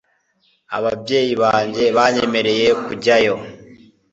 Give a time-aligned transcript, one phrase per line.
[0.77, 3.35] ababyeyi banjye banyemereye kujyayo